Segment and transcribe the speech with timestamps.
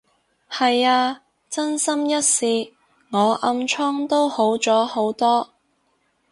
[0.49, 2.71] 係啊，真心一試，
[3.11, 5.51] 我暗瘡都好咗好多